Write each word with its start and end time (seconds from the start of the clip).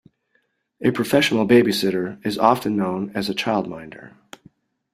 A 0.81 0.89
professional 0.89 1.47
babysitter 1.47 2.19
is 2.25 2.39
often 2.39 2.75
known 2.75 3.11
as 3.13 3.29
a 3.29 3.35
childminder 3.35 4.13